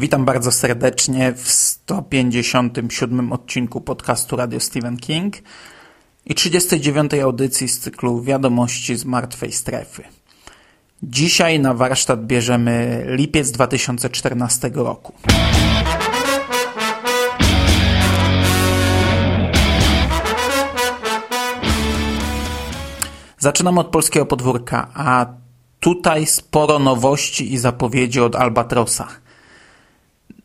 [0.00, 5.36] Witam bardzo serdecznie w 157 odcinku podcastu Radio Stephen King
[6.26, 10.02] i 39 audycji z cyklu Wiadomości z Martwej Strefy.
[11.02, 15.12] Dzisiaj na warsztat bierzemy lipiec 2014 roku.
[23.38, 25.26] Zaczynam od polskiego podwórka, a
[25.80, 29.08] tutaj sporo nowości i zapowiedzi od Albatrosa.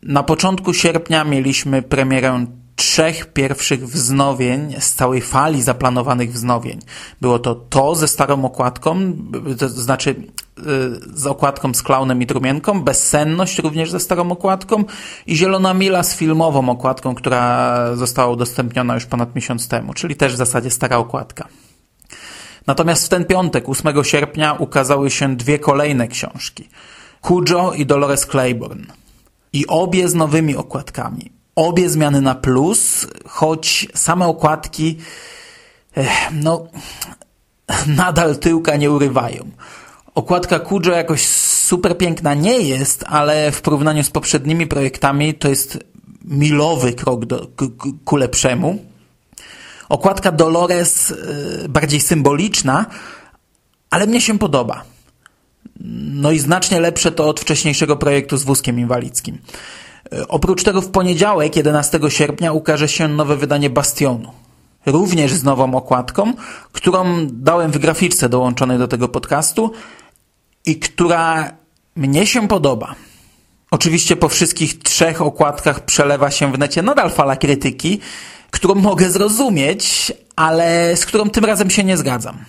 [0.06, 6.80] Na początku sierpnia mieliśmy premierę trzech pierwszych wznowień z całej fali zaplanowanych wznowień.
[7.20, 9.12] Było to to ze starą okładką,
[9.58, 10.14] to znaczy y,
[11.14, 14.84] z okładką z klaunem i trumienką, Bezsenność również ze starą okładką
[15.26, 20.32] i Zielona Mila z filmową okładką, która została udostępniona już ponad miesiąc temu, czyli też
[20.32, 21.48] w zasadzie stara okładka.
[22.66, 26.68] Natomiast w ten piątek, 8 sierpnia, ukazały się dwie kolejne książki.
[27.22, 29.05] Cujo i Dolores Claiborne.
[29.52, 31.32] I obie z nowymi okładkami.
[31.56, 34.96] Obie zmiany na plus, choć same okładki
[36.32, 36.66] no
[37.86, 39.50] nadal tyłka nie urywają.
[40.14, 45.78] Okładka Cujo jakoś super piękna nie jest, ale w porównaniu z poprzednimi projektami to jest
[46.24, 47.46] milowy krok do,
[48.04, 48.78] ku lepszemu.
[49.88, 52.86] Okładka Dolores y, bardziej symboliczna,
[53.90, 54.84] ale mnie się podoba.
[55.80, 59.38] No i znacznie lepsze to od wcześniejszego projektu z wózkiem inwalidzkim.
[60.12, 64.32] Y, oprócz tego w poniedziałek, 11 sierpnia, ukaże się nowe wydanie Bastionu.
[64.86, 66.32] Również z nową okładką,
[66.72, 69.72] którą dałem w graficzce dołączonej do tego podcastu
[70.66, 71.52] i która
[71.96, 72.94] mnie się podoba.
[73.70, 78.00] Oczywiście po wszystkich trzech okładkach przelewa się w necie nadal fala krytyki,
[78.50, 82.44] którą mogę zrozumieć, ale z którą tym razem się nie zgadzam.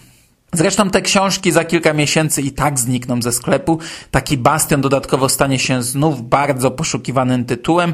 [0.53, 3.79] Zresztą te książki za kilka miesięcy i tak znikną ze sklepu.
[4.11, 7.93] Taki bastion dodatkowo stanie się znów bardzo poszukiwanym tytułem.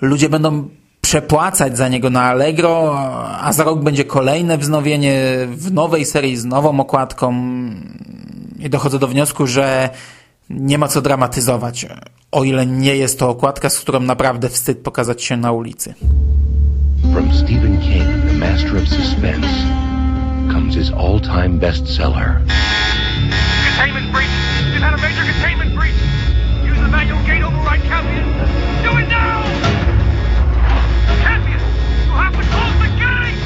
[0.00, 0.68] Ludzie będą
[1.00, 2.98] przepłacać za niego na Allegro,
[3.40, 7.34] a za rok będzie kolejne wznowienie w nowej serii z nową okładką.
[8.58, 9.90] I dochodzę do wniosku, że
[10.50, 11.86] nie ma co dramatyzować,
[12.32, 15.94] o ile nie jest to okładka, z którą naprawdę wstyd pokazać się na ulicy.
[17.12, 19.48] From Stephen King, the master of suspense,
[20.52, 22.44] comes his all-time bestseller.
[23.68, 24.34] Containment breach!
[24.70, 25.96] We've had a major containment breach!
[26.70, 28.26] Use the manual gate override Campion!
[28.84, 29.40] Do it now!
[31.24, 31.60] Campion!
[32.04, 33.40] You have to close the gate!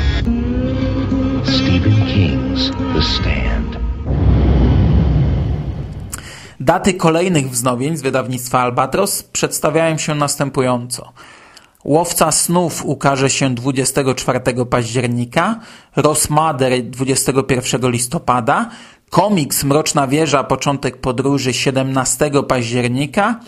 [1.46, 3.76] Stephen King's The Stand.
[6.60, 11.12] Daty kolejnych wznowień z wydawnictwa Albatros przedstawiają się następująco.
[11.86, 15.60] Łowca snów ukaże się 24 października,
[15.96, 18.68] Rosmader 21 listopada,
[19.10, 23.40] komiks Mroczna Wieża Początek Podróży 17 października,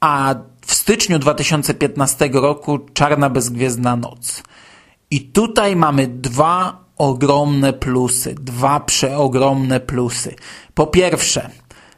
[0.00, 0.34] a
[0.66, 4.42] w styczniu 2015 roku Czarna Bezgwiezdna Noc.
[5.10, 10.34] I tutaj mamy dwa ogromne plusy, dwa przeogromne plusy.
[10.74, 11.50] Po pierwsze,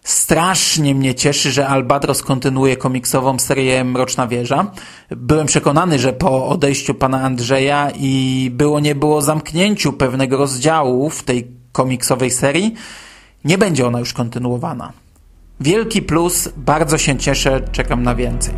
[0.09, 4.71] Strasznie mnie cieszy, że Albatros kontynuuje komiksową serię Mroczna Wieża.
[5.11, 11.23] Byłem przekonany, że po odejściu pana Andrzeja i było nie było zamknięciu pewnego rozdziału w
[11.23, 12.75] tej komiksowej serii,
[13.45, 14.93] nie będzie ona już kontynuowana.
[15.61, 18.55] Wielki plus, bardzo się cieszę, czekam na więcej.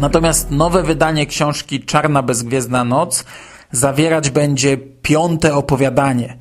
[0.00, 3.24] Natomiast nowe wydanie książki Czarna Bezgwiezdna Noc
[3.72, 6.36] zawierać będzie piąte opowiadanie,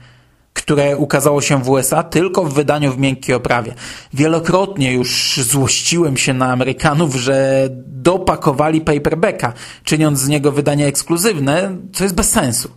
[0.53, 3.73] które ukazało się w USA tylko w wydaniu w miękkiej oprawie.
[4.13, 9.53] Wielokrotnie już złościłem się na Amerykanów, że dopakowali paperbacka,
[9.83, 12.69] czyniąc z niego wydanie ekskluzywne, co jest bez sensu.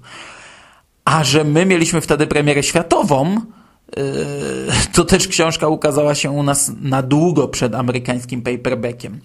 [1.05, 3.35] A że my mieliśmy wtedy premierę światową,
[3.97, 4.03] yy,
[4.93, 9.21] to też książka ukazała się u nas na długo przed amerykańskim paperbackiem.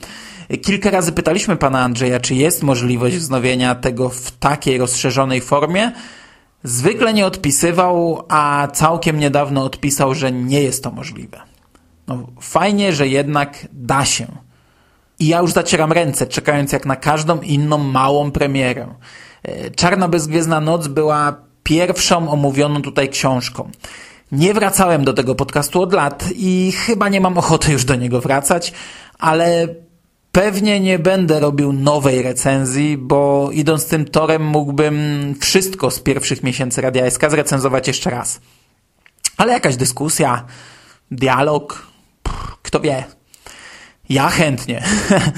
[0.61, 5.91] Kilka razy pytaliśmy pana Andrzeja, czy jest możliwość wznowienia tego w takiej rozszerzonej formie.
[6.63, 11.41] Zwykle nie odpisywał, a całkiem niedawno odpisał, że nie jest to możliwe.
[12.07, 14.27] No, fajnie, że jednak da się.
[15.19, 18.88] I ja już zacieram ręce, czekając jak na każdą inną małą premierę.
[19.44, 23.71] E, Czarna Bezgwiezdna Noc była pierwszą omówioną tutaj książką.
[24.31, 28.21] Nie wracałem do tego podcastu od lat i chyba nie mam ochoty już do niego
[28.21, 28.73] wracać,
[29.19, 29.67] ale
[30.37, 34.95] pewnie nie będę robił nowej recenzji, bo idąc tym torem mógłbym
[35.41, 38.41] wszystko z pierwszych miesięcy Radia SK zrecenzować jeszcze raz.
[39.37, 40.45] Ale jakaś dyskusja,
[41.11, 41.87] dialog,
[42.23, 43.03] pff, kto wie.
[44.09, 44.83] Ja chętnie.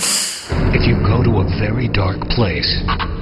[0.75, 2.69] If you go to a very dark place,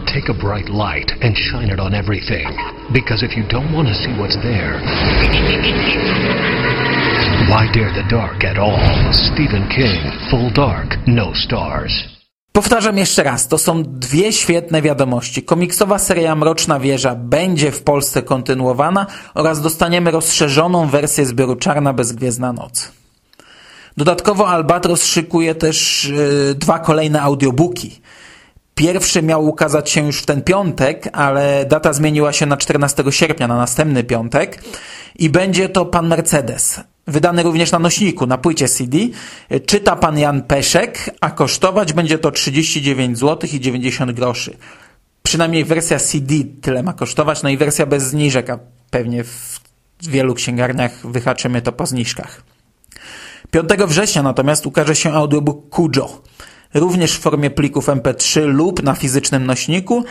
[0.05, 2.47] take a bright light and shine it on everything.
[2.93, 4.81] Because if you don't want to see what's there,
[7.45, 9.13] why dare the dark at all?
[9.13, 11.93] Stephen King, Full Dark, No Stars.
[12.51, 15.43] Powtarzam jeszcze raz, to są dwie świetne wiadomości.
[15.43, 22.53] Komiksowa seria Mroczna Wieża będzie w Polsce kontynuowana oraz dostaniemy rozszerzoną wersję zbioru Czarna Bezgwiezdna
[22.53, 22.91] Noc.
[23.97, 28.01] Dodatkowo Albatros szykuje też yy, dwa kolejne audiobooki.
[28.75, 33.47] Pierwszy miał ukazać się już w ten piątek, ale data zmieniła się na 14 sierpnia,
[33.47, 34.63] na następny piątek.
[35.19, 36.79] I będzie to Pan Mercedes.
[37.07, 38.97] Wydany również na nośniku, na płycie CD.
[39.65, 44.57] Czyta Pan Jan Peszek, a kosztować będzie to 39 zł i 90 groszy.
[45.23, 48.59] Przynajmniej wersja CD tyle ma kosztować, no i wersja bez zniżek, a
[48.89, 49.59] pewnie w
[50.01, 52.43] wielu księgarniach wyhaczymy to po zniżkach.
[53.51, 56.21] 5 września natomiast ukaże się audiobook Kujo,
[56.73, 60.05] również w formie plików MP3 lub na fizycznym nośniku.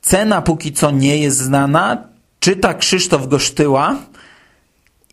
[0.00, 2.08] Cena póki co nie jest znana.
[2.40, 3.96] Czyta Krzysztof Gosztyła.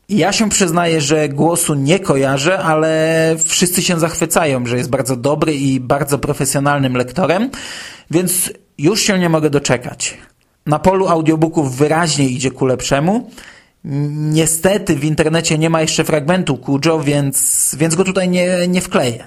[0.10, 5.56] Ja się przyznaję, że głosu nie kojarzę, ale wszyscy się zachwycają, że jest bardzo dobry
[5.56, 7.50] i bardzo profesjonalnym lektorem,
[8.12, 10.18] więc już się nie mogę doczekać.
[10.66, 13.30] Na polu audiobooków wyraźnie idzie ku lepszemu.
[14.14, 19.24] Niestety w internecie nie ma jeszcze fragmentu Kujo, więc, więc go tutaj nie, nie wkleję.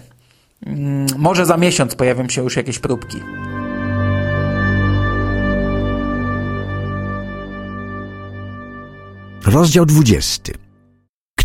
[1.17, 3.19] Może za miesiąc pojawią się już jakieś próbki.
[9.47, 10.68] Rozdział 20.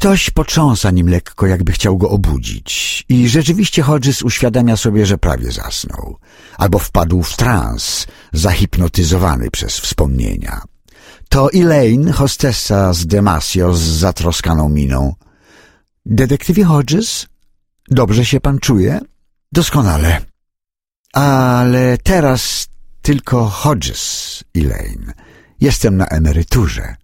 [0.04, 5.52] Ktoś potrząsa nim lekko, jakby chciał go obudzić i rzeczywiście Hodges uświadamia sobie, że prawie
[5.52, 6.18] zasnął.
[6.58, 10.62] Albo wpadł w trans, zahipnotyzowany przez wspomnienia.
[11.30, 15.16] To Elaine, hostessa z Demasio z zatroskaną miną.
[16.06, 17.28] Detektywie Hodges?
[17.88, 19.00] Dobrze się pan czuje?
[19.52, 20.22] Doskonale.
[21.14, 22.68] Ale teraz
[23.02, 25.14] tylko Hodges, Elaine.
[25.60, 26.96] Jestem na emeryturze.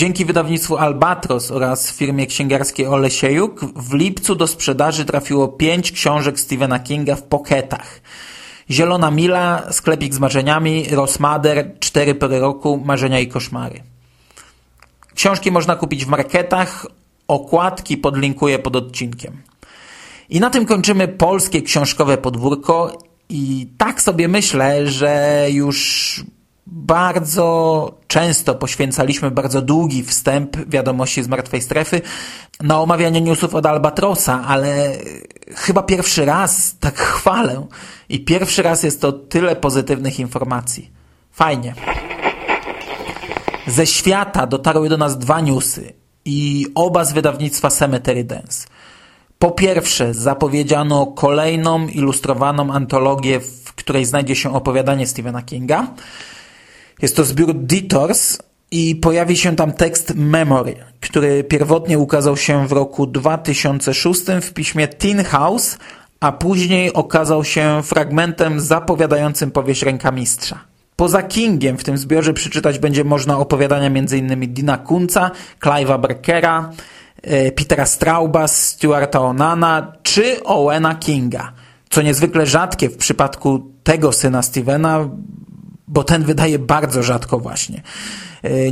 [0.00, 6.78] Dzięki wydawnictwu Albatros oraz firmie księgarskiej Olesiejuk w lipcu do sprzedaży trafiło pięć książek Stephena
[6.78, 8.00] Kinga w poketach.
[8.70, 13.82] Zielona Mila, Sklepik z marzeniami, Rosmader, Cztery pory roku, Marzenia i koszmary.
[15.14, 16.86] Książki można kupić w marketach,
[17.28, 19.42] okładki podlinkuję pod odcinkiem.
[20.28, 22.98] I na tym kończymy polskie książkowe podwórko
[23.28, 26.24] i tak sobie myślę, że już
[26.66, 32.00] bardzo często poświęcaliśmy bardzo długi wstęp wiadomości z martwej strefy
[32.60, 34.92] na omawianie newsów od Albatrosa, ale
[35.54, 37.66] chyba pierwszy raz tak chwalę
[38.08, 40.90] i pierwszy raz jest to tyle pozytywnych informacji.
[41.32, 41.74] Fajnie.
[43.66, 45.92] Ze świata dotarły do nas dwa newsy
[46.24, 48.66] i oba z wydawnictwa Cemetery Dance.
[49.38, 55.86] Po pierwsze, zapowiedziano kolejną ilustrowaną antologię, w której znajdzie się opowiadanie Stephena Kinga.
[57.02, 58.38] Jest to zbiór Detours
[58.70, 64.88] i pojawi się tam tekst Memory, który pierwotnie ukazał się w roku 2006 w piśmie
[64.88, 65.78] Tin House,
[66.20, 70.58] a później okazał się fragmentem zapowiadającym powieść Rękamistrza.
[70.96, 74.54] Poza Kingiem w tym zbiorze przeczytać będzie można opowiadania m.in.
[74.54, 75.30] Dina Kunca,
[75.62, 76.70] Clive'a Barkera,
[77.56, 81.52] Petera Strauba, Stuarta Onana czy Owena Kinga.
[81.90, 85.08] Co niezwykle rzadkie w przypadku tego syna Stevena,
[85.90, 87.82] bo ten wydaje bardzo rzadko właśnie.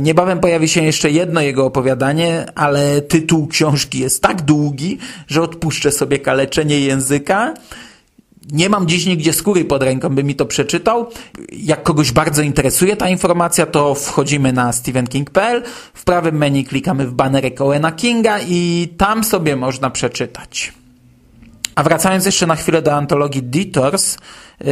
[0.01, 4.97] Niebawem pojawi się jeszcze jedno jego opowiadanie, ale tytuł książki jest tak długi,
[5.27, 7.53] że odpuszczę sobie kaleczenie języka.
[8.51, 11.09] Nie mam dziś nigdzie skóry pod ręką, by mi to przeczytał.
[11.51, 17.13] Jak kogoś bardzo interesuje ta informacja, to wchodzimy na stephenking.pl, w prawym menu klikamy w
[17.13, 20.73] banerek Owena Kinga i tam sobie można przeczytać.
[21.75, 24.17] A wracając jeszcze na chwilę do antologii Detours,
[24.59, 24.67] yy,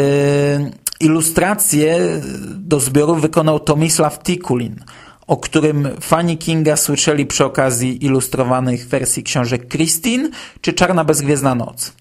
[1.00, 2.22] ilustrację
[2.56, 4.84] do zbioru wykonał Tomisław Tikulin,
[5.27, 10.30] o którym fani Kinga słyszeli przy okazji ilustrowanych wersji książek Christine
[10.62, 11.94] czy Czarna Bezgwiezdna Noc.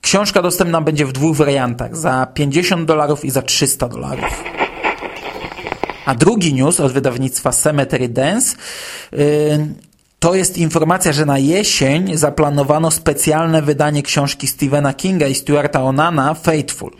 [0.00, 4.44] Książka dostępna będzie w dwóch wariantach, za 50 dolarów i za 300 dolarów.
[6.06, 8.56] A drugi news od wydawnictwa Cemetery Dance
[9.12, 9.18] yy,
[10.18, 16.34] to jest informacja, że na jesień zaplanowano specjalne wydanie książki Stephena Kinga i Stuarta Onana
[16.34, 16.90] Faithful,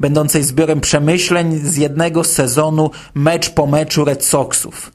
[0.00, 4.92] będącej zbiorem przemyśleń z jednego sezonu mecz po meczu Red Soxów.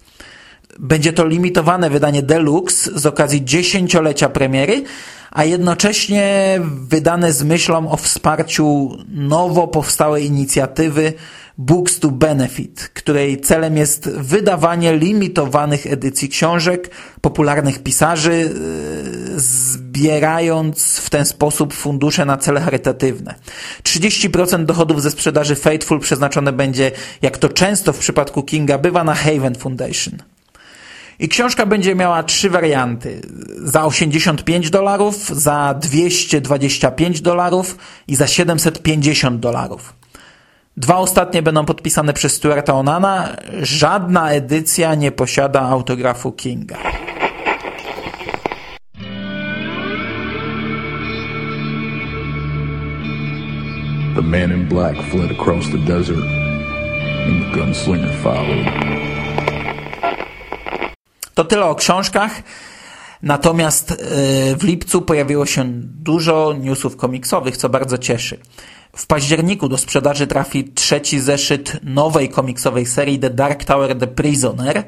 [0.80, 4.84] Będzie to limitowane wydanie deluxe z okazji dziesięciolecia premiery,
[5.32, 11.14] a jednocześnie wydane z myślą o wsparciu nowo powstałej inicjatywy
[11.62, 16.90] Books to Benefit, której celem jest wydawanie limitowanych edycji książek
[17.22, 18.32] popularnych pisarzy,
[19.34, 23.36] yy, zbierając w ten sposób fundusze na cele charytatywne.
[23.84, 29.16] 30% dochodów ze sprzedaży Faithful przeznaczone będzie, jak to często w przypadku Kinga bywa, na
[29.16, 30.18] Haven Foundation.
[31.20, 33.22] I książka będzie miała trzy warianty.
[33.64, 39.99] Za 85 dolarów, za 225 dolarów i za 750 dolarów.
[40.78, 43.36] Dwa ostatnie będą podpisane przez Stuarta Onana.
[43.62, 46.78] Żadna edycja nie posiada autografu Kinga.
[54.16, 56.26] The man in black fled across the desert,
[57.28, 58.66] and the gunslinger followed.
[61.34, 62.44] To tyle o książkach.
[63.24, 63.96] Natomiast e,
[64.56, 68.38] w lipcu pojawiło się dużo newsów komiksowych, co bardzo cieszy.
[68.96, 74.84] W październiku do sprzedaży trafi trzeci zeszyt nowej komiksowej serii The Dark Tower The Prisoner.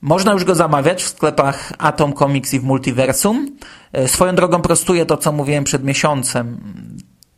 [0.00, 3.56] Można już go zamawiać w sklepach Atom Comics i w Multiversum.
[3.92, 6.60] E, swoją drogą prostuję to, co mówiłem przed miesiącem.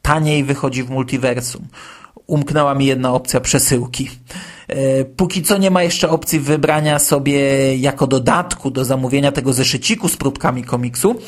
[0.02, 1.66] Taniej wychodzi w Multiversum.
[2.26, 4.10] Umknęła mi jedna opcja przesyłki.
[4.68, 10.08] E, póki co nie ma jeszcze opcji wybrania sobie jako dodatku do zamówienia tego zeszyciku
[10.08, 11.20] z próbkami komiksu,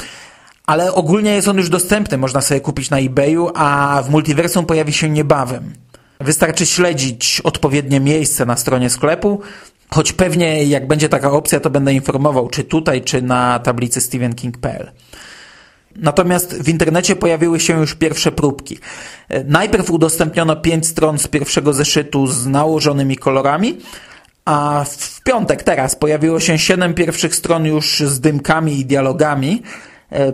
[0.66, 4.92] ale ogólnie jest on już dostępny, można sobie kupić na eBayu, a w multiversum pojawi
[4.92, 5.72] się niebawem.
[6.20, 9.40] Wystarczy śledzić odpowiednie miejsce na stronie sklepu,
[9.90, 14.90] choć pewnie jak będzie taka opcja, to będę informował, czy tutaj, czy na tablicy stephenking.pl.
[15.96, 18.78] Natomiast w internecie pojawiły się już pierwsze próbki.
[19.44, 23.78] Najpierw udostępniono pięć stron z pierwszego zeszytu z nałożonymi kolorami,
[24.44, 29.62] a w piątek teraz pojawiło się siedem pierwszych stron już z dymkami i dialogami,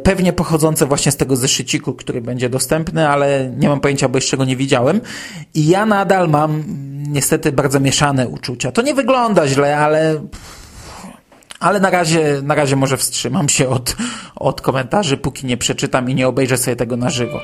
[0.02, 4.36] pewnie pochodzące właśnie z tego zeszyciku, który będzie dostępny, ale nie mam pojęcia, bo jeszcze
[4.36, 5.00] go nie widziałem.
[5.54, 6.62] I ja nadal mam
[7.08, 8.72] niestety bardzo mieszane uczucia.
[8.72, 10.20] To nie wygląda źle, ale
[11.60, 13.96] ale na razie, na razie może wstrzymam się od,
[14.36, 17.40] od komentarzy, póki nie przeczytam i nie obejrzę sobie tego na żywo.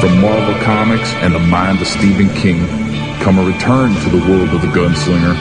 [0.00, 2.60] From Marvel Comics and the mind of Stephen King
[3.24, 5.34] come a return to the world of the gunslinger,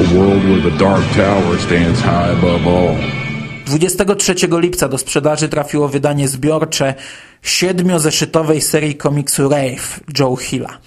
[0.00, 3.21] a world where the Dark Tower stands high above all.
[3.66, 6.94] 23 lipca do sprzedaży trafiło wydanie zbiorcze
[7.42, 10.78] siedmiozeszytowej serii komiksu Rave Joe Hilla,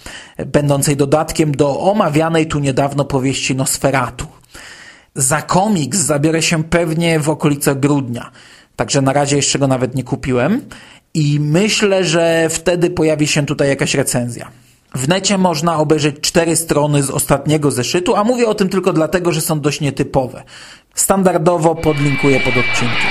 [0.46, 4.26] będącej dodatkiem do omawianej tu niedawno powieści Nosferatu.
[5.14, 8.30] Za komiks zabiorę się pewnie w okolicach grudnia,
[8.76, 10.60] także na razie jeszcze go nawet nie kupiłem
[11.14, 14.50] i myślę, że wtedy pojawi się tutaj jakaś recenzja.
[14.94, 19.32] W necie można obejrzeć cztery strony z ostatniego zeszytu, a mówię o tym tylko dlatego,
[19.32, 20.42] że są dość nietypowe.
[20.94, 23.10] Standardowo podlinkuję pod odcinkiem.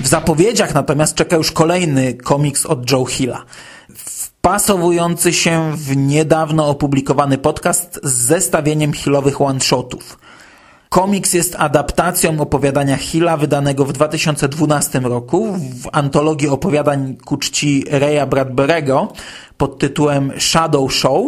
[0.00, 3.44] W zapowiedziach natomiast czeka już kolejny komiks od Joe Hilla
[4.38, 10.18] wpasowujący się w niedawno opublikowany podcast z zestawieniem Hillowych one-shotów.
[10.88, 15.52] Komiks jest adaptacją opowiadania Hilla wydanego w 2012 roku
[15.82, 19.06] w antologii opowiadań ku czci Raya Bradbury'ego
[19.56, 21.24] pod tytułem Shadow Show.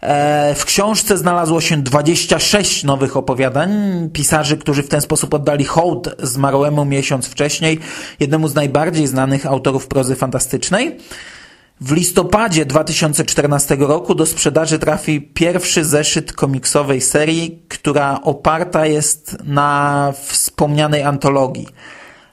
[0.00, 3.70] E, w książce znalazło się 26 nowych opowiadań
[4.12, 7.78] pisarzy, którzy w ten sposób oddali hołd zmarłemu miesiąc wcześniej
[8.20, 10.98] jednemu z najbardziej znanych autorów prozy fantastycznej.
[11.80, 20.12] W listopadzie 2014 roku do sprzedaży trafi pierwszy zeszyt komiksowej serii, która oparta jest na
[20.26, 21.66] wspomnianej antologii.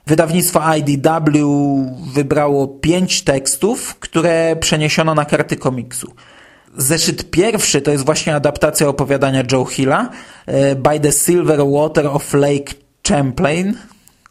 [0.07, 6.13] Wydawnictwo IDW wybrało pięć tekstów, które przeniesiono na karty komiksu.
[6.77, 10.09] Zeszyt pierwszy to jest właśnie adaptacja opowiadania Joe Hilla
[10.45, 12.73] e, By the Silver Water of Lake
[13.07, 13.77] Champlain,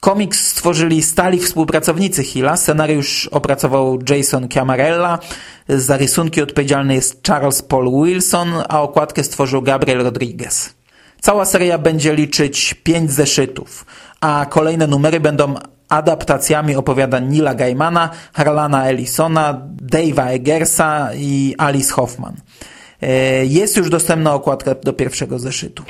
[0.01, 2.57] Komiks stworzyli stali współpracownicy Hilla.
[2.57, 5.19] Scenariusz opracował Jason Camarella.
[5.69, 10.75] Za rysunki odpowiedzialny jest Charles Paul Wilson, a okładkę stworzył Gabriel Rodriguez.
[11.21, 13.87] Cała seria będzie liczyć pięć zeszytów,
[14.21, 15.55] a kolejne numery będą
[15.89, 19.61] adaptacjami opowiadań Nila Gaimana, Harlana Ellisona,
[19.93, 22.35] Dave'a Eggersa i Alice Hoffman.
[23.03, 25.83] E, jest już dostępna okładka do pierwszego zeszytu.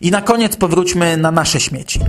[0.00, 2.00] I na koniec powróćmy na nasze śmieci.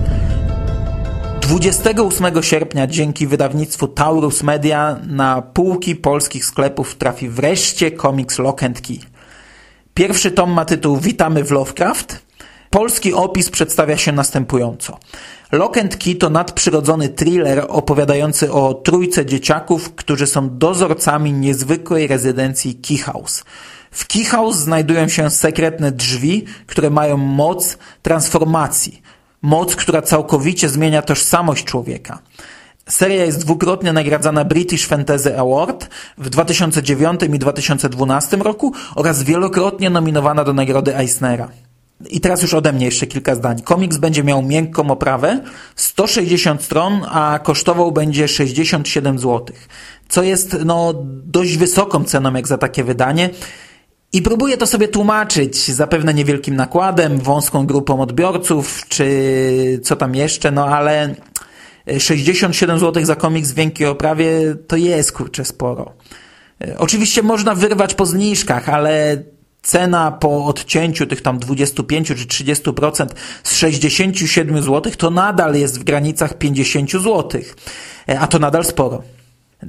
[1.40, 8.80] 28 sierpnia dzięki wydawnictwu Taurus Media na półki polskich sklepów trafi wreszcie komiks Lock and
[8.80, 8.98] Key.
[9.94, 12.22] Pierwszy tom ma tytuł Witamy w Lovecraft.
[12.70, 14.98] Polski opis przedstawia się następująco.
[15.52, 22.74] Lock and Key to nadprzyrodzony thriller opowiadający o trójce dzieciaków, którzy są dozorcami niezwykłej rezydencji
[22.74, 23.44] Key House.
[23.90, 29.02] W Key House znajdują się sekretne drzwi, które mają moc transformacji.
[29.42, 32.18] Moc, która całkowicie zmienia tożsamość człowieka.
[32.88, 40.44] Seria jest dwukrotnie nagradzana British Fantasy Award w 2009 i 2012 roku oraz wielokrotnie nominowana
[40.44, 41.48] do nagrody Eisnera.
[42.10, 43.62] I teraz już ode mnie jeszcze kilka zdań.
[43.62, 45.40] Komiks będzie miał miękką oprawę,
[45.76, 49.56] 160 stron, a kosztował będzie 67 zł.
[50.08, 53.30] Co jest no, dość wysoką ceną jak za takie wydanie.
[54.12, 60.50] I próbuję to sobie tłumaczyć zapewne niewielkim nakładem, wąską grupą odbiorców, czy co tam jeszcze,
[60.50, 61.14] no ale
[61.98, 64.30] 67 zł za komiks w miękkiej oprawie
[64.66, 65.92] to jest kurczę sporo.
[66.78, 69.22] Oczywiście można wyrwać po zniżkach, ale
[69.62, 73.06] cena po odcięciu tych tam 25 czy 30%
[73.42, 77.40] z 67 zł to nadal jest w granicach 50 zł,
[78.20, 79.02] a to nadal sporo.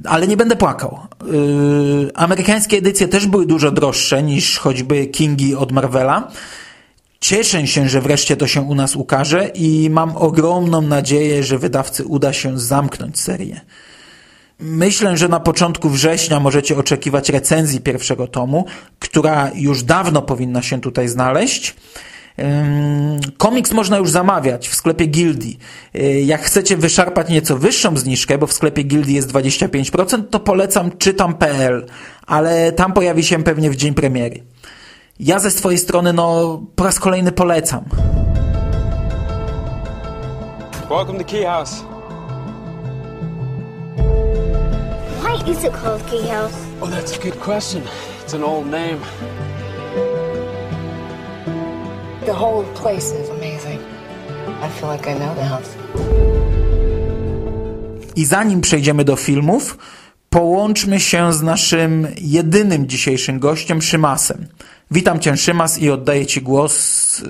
[0.04, 0.98] Ale nie będę płakał.
[1.32, 6.28] Yy, amerykańskie edycje też były dużo droższe niż choćby Kingi od Marvela.
[7.20, 12.04] Cieszę się, że wreszcie to się u nas ukaże i mam ogromną nadzieję, że wydawcy
[12.04, 13.60] uda się zamknąć serię.
[14.60, 18.66] Myślę, że na początku września możecie oczekiwać recenzji pierwszego tomu,
[18.98, 21.74] która już dawno powinna się tutaj znaleźć.
[23.38, 25.58] Komiks można już zamawiać w sklepie Gildii.
[25.96, 30.98] Y, jak chcecie wyszarpać nieco wyższą zniżkę, bo w sklepie Gildii jest 25%, to polecam
[30.98, 31.86] czytam.pl,
[32.26, 34.42] ale tam pojawi się pewnie w dzień premiery.
[35.20, 37.84] Ja ze swojej strony, no, po raz kolejny polecam.
[40.90, 41.84] Welcome to Key House.
[45.22, 46.54] Why is it called Key House?
[46.80, 47.82] Oh, that's a good question.
[48.24, 48.98] It's an old name.
[52.26, 53.80] The whole place is amazing.
[54.62, 55.68] I feel like I know the house.
[58.16, 59.78] I zanim przejdziemy do filmów,
[60.30, 64.46] połączmy się z naszym jedynym dzisiejszym gościem, Szymasem.
[64.90, 67.28] Witam Cię, Szymas, i oddaję Ci głos yy,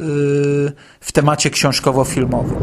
[1.00, 2.57] w temacie książkowo-filmowym.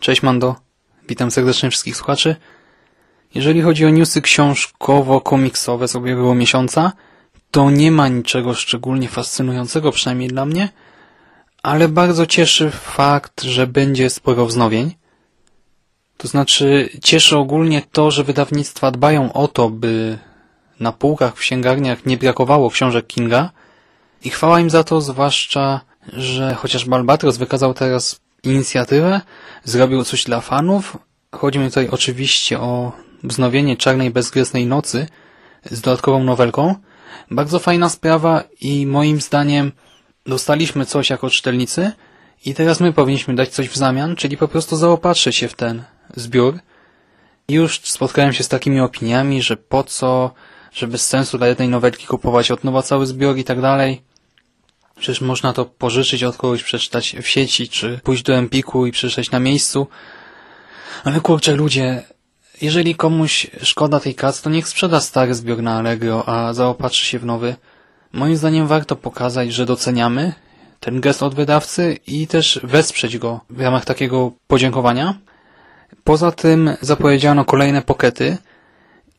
[0.00, 0.56] Cześć Mando,
[1.08, 2.36] witam serdecznie wszystkich słuchaczy.
[3.34, 6.92] Jeżeli chodzi o newsy książkowo-komiksowe z ubiegłego miesiąca,
[7.50, 10.68] to nie ma niczego szczególnie fascynującego, przynajmniej dla mnie,
[11.62, 14.94] ale bardzo cieszy fakt, że będzie sporo wznowień.
[16.16, 20.18] To znaczy, cieszy ogólnie to, że wydawnictwa dbają o to, by
[20.80, 23.50] na półkach w księgarniach nie brakowało książek Kinga
[24.24, 25.80] i chwała im za to, zwłaszcza,
[26.12, 29.20] że chociaż Albatros wykazał teraz inicjatywę,
[29.64, 30.96] zrobił coś dla fanów.
[31.32, 32.92] Chodzi mi tutaj oczywiście o
[33.24, 35.06] wznowienie Czarnej Bezgresnej Nocy
[35.70, 36.74] z dodatkową nowelką.
[37.30, 39.72] Bardzo fajna sprawa i moim zdaniem
[40.26, 41.92] dostaliśmy coś jako czytelnicy
[42.44, 45.82] i teraz my powinniśmy dać coś w zamian, czyli po prostu zaopatrzyć się w ten
[46.16, 46.58] zbiór.
[47.48, 50.34] Już spotkałem się z takimi opiniami, że po co,
[50.72, 54.02] że bez sensu dla jednej nowelki kupować od nowa cały zbiór i tak dalej.
[54.96, 59.30] Przecież można to pożyczyć od kogoś, przeczytać w sieci, czy pójść do Empiku i przeczytać
[59.30, 59.86] na miejscu.
[61.04, 62.02] Ale kurczę, ludzie,
[62.60, 67.18] jeżeli komuś szkoda tej kasy, to niech sprzeda stary zbiór na Allegro, a zaopatrzy się
[67.18, 67.56] w nowy.
[68.12, 70.32] Moim zdaniem warto pokazać, że doceniamy
[70.80, 75.18] ten gest od wydawcy i też wesprzeć go w ramach takiego podziękowania.
[76.04, 78.36] Poza tym zapowiedziano kolejne pokety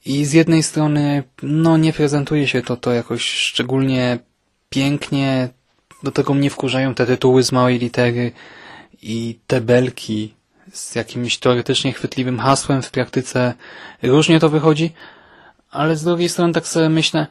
[0.06, 4.20] i z jednej strony no nie prezentuje się to to jakoś szczególnie
[4.70, 5.50] pięknie,
[6.04, 8.32] do tego mnie wkurzają te tytuły z małej litery
[9.02, 10.39] i te belki
[10.74, 13.54] z jakimś teoretycznie chwytliwym hasłem, w praktyce
[14.04, 14.94] różnie to wychodzi,
[15.72, 17.28] ale z drugiej strony tak sobie myślę,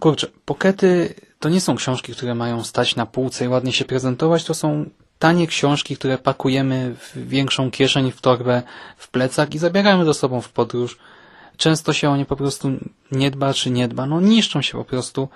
[0.00, 4.44] kurczę, pokety to nie są książki, które mają stać na półce i ładnie się prezentować,
[4.44, 8.62] to są tanie książki, które pakujemy w większą kieszeń, w torbę,
[8.96, 10.98] w plecak i zabieramy ze sobą w podróż.
[11.56, 12.70] Często się o nie po prostu
[13.12, 15.28] nie dba czy nie dba, no niszczą się po prostu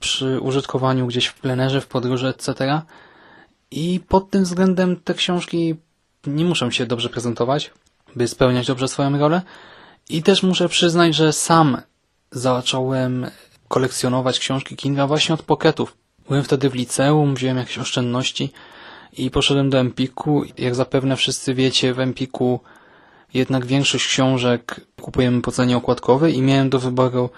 [0.00, 2.82] przy użytkowaniu gdzieś w plenerze, w podróży, etc.
[3.70, 5.76] I pod tym względem te książki
[6.26, 7.70] nie muszą się dobrze prezentować,
[8.16, 9.42] by spełniać dobrze swoją rolę.
[10.08, 11.82] I też muszę przyznać, że sam
[12.30, 13.26] zacząłem
[13.68, 15.96] kolekcjonować książki Kinga właśnie od pocketów.
[16.28, 18.52] Byłem wtedy w liceum, wziąłem jakieś oszczędności
[19.12, 20.42] i poszedłem do Empiku.
[20.58, 22.60] Jak zapewne wszyscy wiecie, w Empiku
[23.34, 27.30] jednak większość książek kupujemy po cenie okładkowej i miałem do wyboru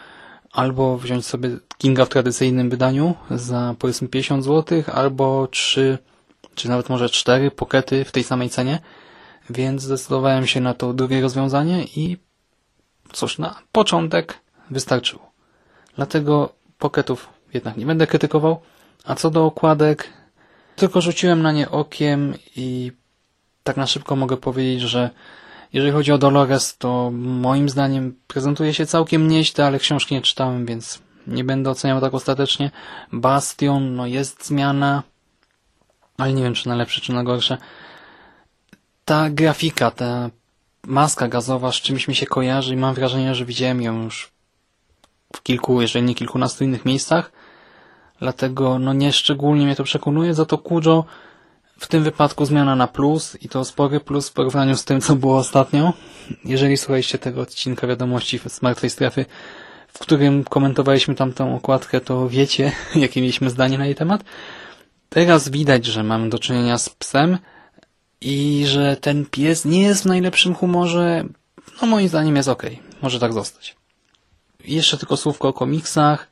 [0.52, 5.98] albo wziąć sobie Kinga w tradycyjnym wydaniu za powiedzmy 50 zł, albo 3,
[6.54, 8.78] czy nawet może 4 pokety w tej samej cenie,
[9.50, 12.16] więc zdecydowałem się na to drugie rozwiązanie i
[13.12, 14.40] cóż, na początek
[14.70, 15.30] wystarczyło.
[15.96, 18.60] Dlatego poketów jednak nie będę krytykował,
[19.04, 20.08] a co do okładek,
[20.76, 22.92] tylko rzuciłem na nie okiem i
[23.62, 25.10] tak na szybko mogę powiedzieć, że
[25.72, 30.66] jeżeli chodzi o Dolores, to moim zdaniem prezentuje się całkiem nieźle, ale książki nie czytałem,
[30.66, 32.70] więc nie będę oceniał tak ostatecznie.
[33.12, 35.02] Bastion, no jest zmiana,
[36.18, 37.58] ale nie wiem, czy na lepsze, czy na gorsze.
[39.04, 40.30] Ta grafika, ta
[40.86, 44.32] maska gazowa z czymś mi się kojarzy i mam wrażenie, że widziałem ją już
[45.36, 47.32] w kilku, jeżeli nie kilkunastu innych miejscach.
[48.20, 51.04] Dlatego no nie szczególnie mnie to przekonuje, za to Kujo
[51.78, 55.16] w tym wypadku zmiana na plus i to spory plus w porównaniu z tym, co
[55.16, 55.92] było ostatnio.
[56.44, 59.26] Jeżeli słuchaliście tego odcinka wiadomości z Martwej Strefy,
[59.88, 64.24] w którym komentowaliśmy tamtą okładkę, to wiecie, jakie mieliśmy zdanie na jej temat.
[65.08, 67.38] Teraz widać, że mamy do czynienia z psem
[68.20, 71.24] i że ten pies nie jest w najlepszym humorze.
[71.82, 72.62] No moim zdaniem jest ok.
[73.02, 73.76] Może tak zostać.
[74.64, 76.30] Jeszcze tylko słówko o komiksach.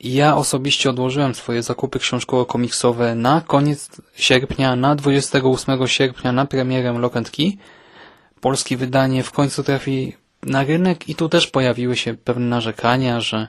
[0.00, 7.16] Ja osobiście odłożyłem swoje zakupy książkowo-komiksowe na koniec sierpnia, na 28 sierpnia na premierę Lock
[7.16, 7.52] and Key.
[8.40, 13.48] Polskie wydanie w końcu trafi na rynek i tu też pojawiły się pewne narzekania, że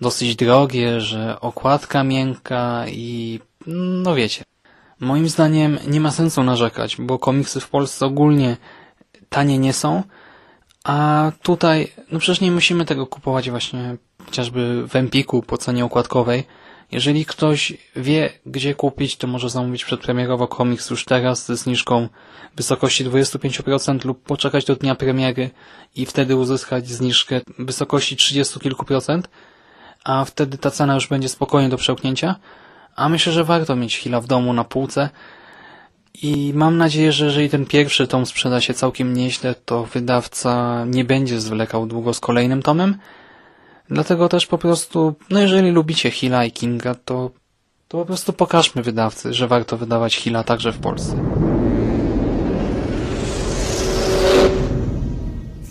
[0.00, 4.44] dosyć drogie, że okładka miękka i no wiecie.
[5.00, 8.56] Moim zdaniem nie ma sensu narzekać, bo komiksy w Polsce ogólnie
[9.28, 10.02] tanie nie są,
[10.84, 16.44] a tutaj, no przecież nie musimy tego kupować właśnie chociażby w Empiku po cenie okładkowej.
[16.92, 22.08] Jeżeli ktoś wie, gdzie kupić, to może zamówić przedpremierowo komiks już teraz ze zniżką
[22.54, 25.50] w wysokości 25% lub poczekać do dnia premiery
[25.96, 29.28] i wtedy uzyskać zniżkę w wysokości 30 kilku procent,
[30.04, 32.34] a wtedy ta cena już będzie spokojnie do przełknięcia.
[32.98, 35.08] A myślę, że warto mieć chwila w domu na półce,
[36.22, 41.04] i mam nadzieję, że jeżeli ten pierwszy tom sprzeda się całkiem nieźle, to wydawca nie
[41.04, 42.96] będzie zwlekał długo z kolejnym tomem.
[43.90, 47.30] Dlatego też po prostu, no jeżeli lubicie Hilla i Kinga, to,
[47.88, 51.16] to po prostu pokażmy wydawcy, że warto wydawać Hilla także w Polsce.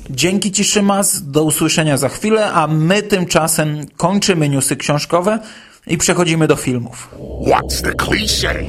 [0.09, 5.39] Dzięki Ci Szymas, do usłyszenia za chwilę, a my tymczasem kończymy newsy książkowe
[5.87, 7.09] i przechodzimy do filmów.
[7.47, 8.65] What's the cliché?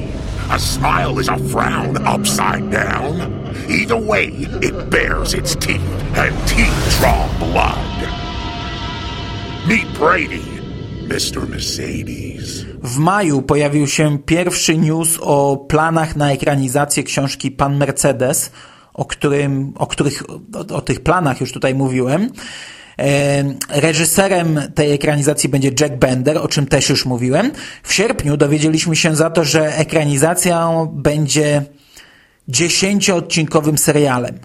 [0.49, 3.39] A smile is a frown upside down.
[3.69, 4.27] Either way,
[4.61, 8.09] it bares its teeth, and teeth draw blood.
[9.67, 10.41] Meet Brady,
[11.07, 11.49] Mr.
[11.49, 12.65] Mercedes.
[12.83, 18.51] W maju pojawił się pierwszy news o planach na ekranizację książki Pan Mercedes,
[18.93, 22.29] o, którym, o których, o, o tych planach już tutaj mówiłem.
[23.69, 27.51] Reżyserem tej ekranizacji będzie Jack Bender, o czym też już mówiłem.
[27.83, 31.61] W sierpniu dowiedzieliśmy się za to, że ekranizacją będzie
[32.47, 34.39] dziesięcioodcinkowym serialem.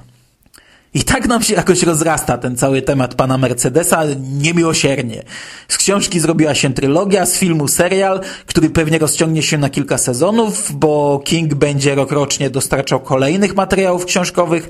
[0.94, 5.22] I tak nam się jakoś rozrasta ten cały temat pana Mercedesa niemiłosiernie.
[5.68, 10.72] Z książki zrobiła się trylogia, z filmu serial, który pewnie rozciągnie się na kilka sezonów,
[10.72, 14.68] bo King będzie rokrocznie dostarczał kolejnych materiałów książkowych.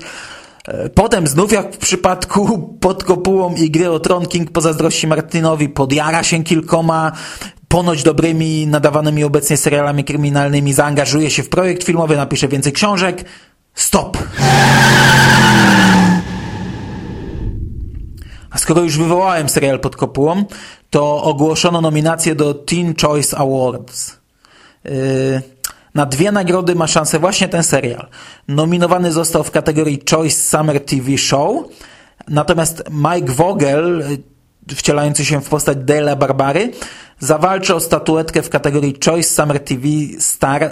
[0.67, 5.69] E, potem znów jak w przypadku pod kopułą i gry o Tron King pozazdrości Martinowi
[5.69, 7.11] podjara się kilkoma
[7.67, 13.25] ponoć dobrymi nadawanymi obecnie serialami kryminalnymi, zaangażuje się w projekt filmowy, napisze więcej książek.
[13.73, 14.17] Stop!
[18.49, 20.45] A skoro już wywołałem serial pod kopułą,
[20.89, 24.17] to ogłoszono nominację do Teen Choice Awards.
[24.85, 24.91] Yy,
[25.95, 28.07] na dwie nagrody ma szansę właśnie ten serial.
[28.47, 31.65] Nominowany został w kategorii Choice Summer TV Show,
[32.27, 34.03] natomiast Mike Vogel,
[34.67, 36.71] yy, wcielający się w postać Dale'a Barbary,
[37.19, 39.87] zawalczy o statuetkę w kategorii Choice Summer TV
[40.19, 40.69] Star yy,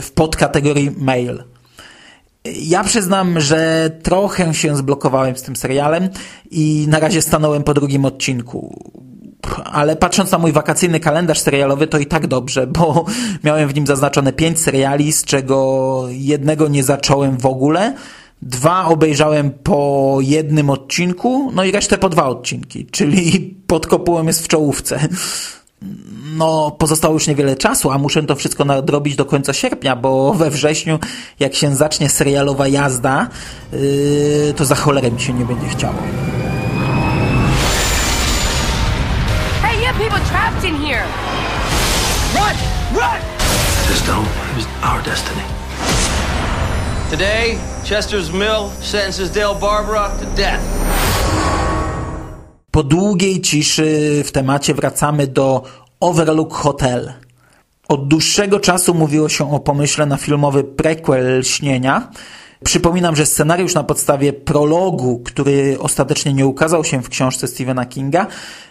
[0.00, 1.44] w podkategorii Male.
[2.44, 6.08] Ja przyznam, że trochę się zblokowałem z tym serialem
[6.50, 8.90] i na razie stanąłem po drugim odcinku.
[9.64, 13.04] Ale patrząc na mój wakacyjny kalendarz serialowy, to i tak dobrze, bo
[13.44, 17.94] miałem w nim zaznaczone pięć seriali, z czego jednego nie zacząłem w ogóle.
[18.42, 24.44] Dwa obejrzałem po jednym odcinku, no i resztę po dwa odcinki, czyli pod kopułem jest
[24.44, 25.08] w czołówce
[26.36, 30.50] no, pozostało już niewiele czasu, a muszę to wszystko nadrobić do końca sierpnia, bo we
[30.50, 30.98] wrześniu,
[31.40, 33.28] jak się zacznie serialowa jazda,
[33.72, 35.98] yy, to za cholerę mi się nie będzie chciało.
[40.34, 41.06] Trapped in here!
[42.38, 42.56] Run!
[43.00, 43.20] Run!
[43.88, 44.26] This stone
[44.58, 45.44] is our destiny.
[47.10, 50.62] Today, Chester's Mill sentences Dale Barbara to death.
[52.70, 55.62] Po długiej ciszy w temacie wracamy do
[56.00, 57.12] Overlook Hotel.
[57.88, 62.10] Od dłuższego czasu mówiło się o pomyśle na filmowy prequel Śnienia.
[62.64, 68.26] Przypominam, że scenariusz na podstawie prologu, który ostatecznie nie ukazał się w książce Stephena Kinga,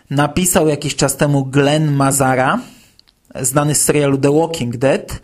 [0.09, 2.59] napisał jakiś czas temu Glenn Mazara,
[3.41, 5.19] znany z serialu The Walking Dead.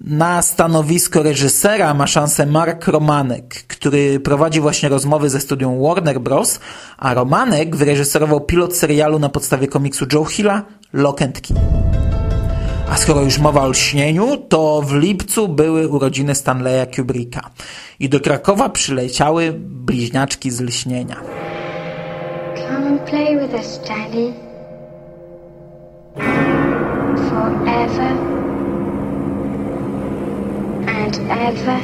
[0.00, 6.60] Na stanowisko reżysera ma szansę Mark Romanek, który prowadzi właśnie rozmowy ze studium Warner Bros.,
[6.98, 10.62] a Romanek wyreżyserował pilot serialu na podstawie komiksu Joe Hilla
[10.92, 11.56] Lock and Key.
[12.90, 17.50] A skoro już mowa o lśnieniu, to w lipcu były urodziny Stanleya Kubricka
[18.00, 21.16] i do Krakowa przyleciały bliźniaczki z lśnienia.
[22.72, 24.32] Come and play with us, Daddy.
[27.28, 28.12] Forever
[30.88, 31.14] and
[31.48, 31.80] ever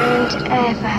[0.00, 0.98] and ever.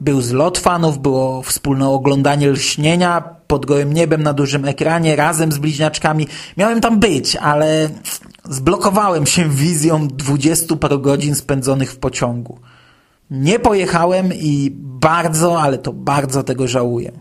[0.00, 5.58] Był zlot fanów, było wspólne oglądanie lśnienia pod gołym niebem na dużym ekranie razem z
[5.58, 6.26] bliźniaczkami.
[6.56, 7.88] Miałem tam być, ale
[8.44, 12.58] zblokowałem się wizją dwudziestu paru godzin spędzonych w pociągu.
[13.30, 17.12] Nie pojechałem i bardzo, ale to bardzo tego żałuję.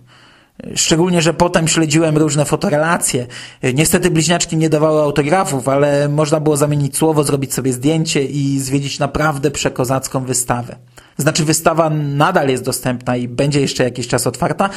[0.75, 3.27] Szczególnie, że potem śledziłem różne fotorelacje.
[3.73, 8.99] Niestety bliźniaczki nie dawały autografów, ale można było zamienić słowo, zrobić sobie zdjęcie i zwiedzić
[8.99, 10.75] naprawdę przekozacką wystawę.
[11.17, 14.69] Znaczy wystawa nadal jest dostępna i będzie jeszcze jakiś czas otwarta,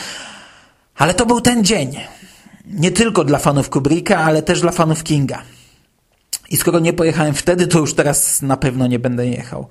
[0.96, 1.96] ale to był ten dzień.
[2.66, 5.42] Nie tylko dla fanów Kubricka, ale też dla fanów Kinga.
[6.50, 9.68] I skoro nie pojechałem wtedy, to już teraz na pewno nie będę jechał.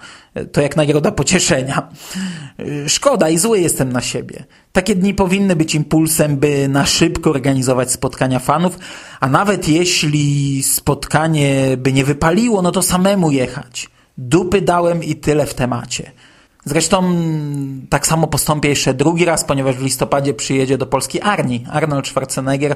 [0.52, 1.90] To jak nagroda pocieszenia.
[2.88, 4.46] Szkoda i zły jestem na siebie.
[4.72, 8.80] Takie dni powinny być impulsem, by na szybko organizować spotkania fanów,
[9.20, 13.90] a nawet jeśli spotkanie by nie wypaliło, no to samemu jechać.
[14.18, 16.12] Dupy dałem i tyle w temacie.
[16.66, 17.16] Zresztą
[17.90, 22.76] tak samo postąpię jeszcze drugi raz, ponieważ w listopadzie przyjedzie do Polski Arni, Arnold Schwarzenegger,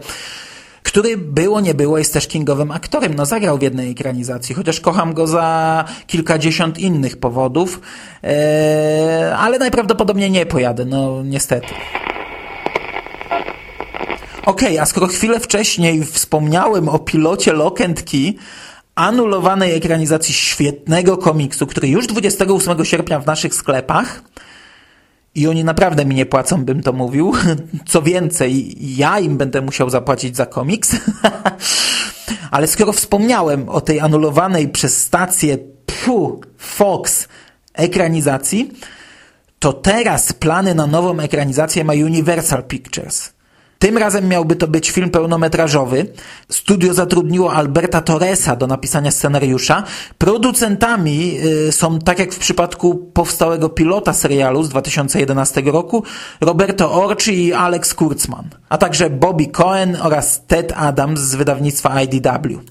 [0.84, 3.13] który było nie było jest też kingowym aktorem.
[3.13, 7.82] No zagrał w jednej ekranizacji, chociaż kocham go za kilkadziesiąt innych powodów,
[8.24, 11.67] eee, ale najprawdopodobniej nie pojadę, no niestety.
[14.46, 18.34] Okej, okay, a skoro chwilę wcześniej wspomniałem o pilocie Lock and Key,
[18.96, 24.22] anulowanej ekranizacji świetnego komiksu, który już 28 sierpnia w naszych sklepach
[25.36, 27.34] i oni naprawdę mi nie płacą, bym to mówił.
[27.91, 30.96] Co więcej, ja im będę musiał zapłacić za komiks.
[32.52, 37.28] Ale skoro wspomniałem o tej anulowanej przez stację pfu, Fox
[37.74, 38.72] ekranizacji,
[39.60, 43.34] to teraz plany na nową ekranizację ma Universal Pictures.
[43.82, 46.06] Tym razem miałby to być film pełnometrażowy.
[46.50, 49.84] Studio zatrudniło Alberta Torresa do napisania scenariusza.
[50.17, 56.04] Producentami y, są, tak jak w przypadku powstałego pilota serialu z 2011 roku,
[56.41, 62.62] Roberto Orci i Alex Kurtzman, a także Bobby Cohen oraz Ted Adams z wydawnictwa IDW.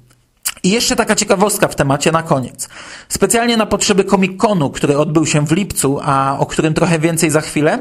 [0.63, 2.69] I jeszcze taka ciekawostka w temacie na koniec.
[3.09, 7.41] Specjalnie na potrzeby Comic-Conu, który odbył się w lipcu, a o którym trochę więcej za
[7.41, 7.79] chwilę,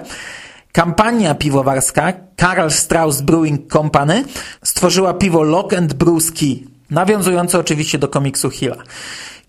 [0.71, 4.23] Kampania piwowarska Karl Strauss Brewing Company
[4.63, 8.77] stworzyła piwo Lock and Brewski, nawiązujące oczywiście do komiksu Hilla.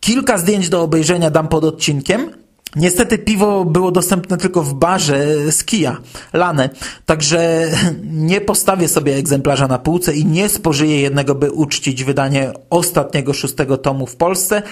[0.00, 2.30] Kilka zdjęć do obejrzenia dam pod odcinkiem.
[2.76, 5.96] Niestety piwo było dostępne tylko w barze z Kija,
[6.32, 6.70] Lane,
[7.06, 7.70] także
[8.04, 13.76] nie postawię sobie egzemplarza na półce i nie spożyję jednego, by uczcić wydanie ostatniego szóstego
[13.76, 14.62] tomu w Polsce,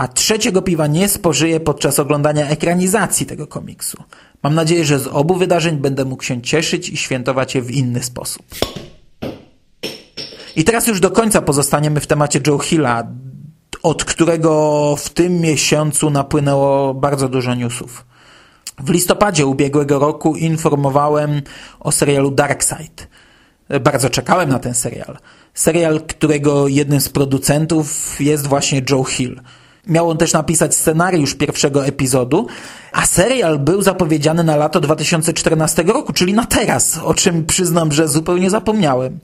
[0.00, 4.02] a trzeciego piwa nie spożyję podczas oglądania ekranizacji tego komiksu.
[4.42, 8.02] Mam nadzieję, że z obu wydarzeń będę mógł się cieszyć i świętować je w inny
[8.02, 8.46] sposób.
[10.56, 13.06] I teraz już do końca pozostaniemy w temacie Joe Hilla,
[13.82, 18.06] od którego w tym miesiącu napłynęło bardzo dużo newsów.
[18.78, 21.42] W listopadzie ubiegłego roku informowałem
[21.80, 23.08] o serialu Darkseid.
[23.80, 25.18] Bardzo czekałem na ten serial.
[25.54, 29.40] Serial, którego jednym z producentów jest właśnie Joe Hill–
[29.86, 32.46] Miał on też napisać scenariusz pierwszego epizodu,
[32.92, 38.08] a serial był zapowiedziany na lato 2014 roku, czyli na teraz, o czym przyznam, że
[38.08, 39.18] zupełnie zapomniałem.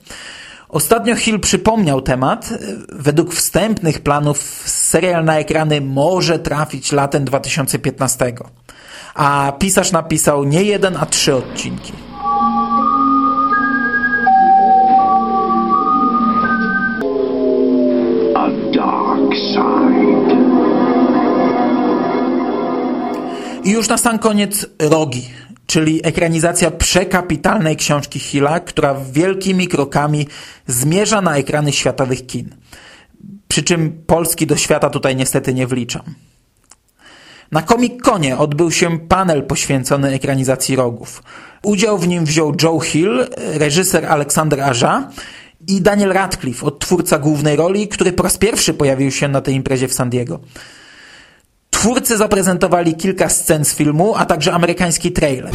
[0.69, 2.53] Ostatnio Hill przypomniał temat.
[2.89, 8.33] Według wstępnych planów serial na ekrany może trafić latem 2015.
[9.15, 12.06] A pisarz napisał nie jeden, a trzy odcinki.
[23.67, 25.29] I już na sam koniec rogi.
[25.65, 30.27] czyli ekranizacja przekapitalnej książki Hilla, która wielkimi krokami
[30.67, 32.55] zmierza na ekrany światowych kin.
[33.47, 36.01] Przy czym Polski do świata tutaj niestety nie wliczam.
[37.51, 41.23] Na Comic-Conie odbył się panel poświęcony ekranizacji rogów.
[41.63, 45.09] Udział w nim wziął Joe Hill, reżyser Aleksander Aja
[45.67, 49.87] i Daniel Radcliffe, odtwórca głównej roli, który po raz pierwszy pojawił się na tej imprezie
[49.87, 50.39] w San Diego.
[51.81, 55.53] Twórcy zaprezentowali kilka scen z filmu, a także amerykański trailer.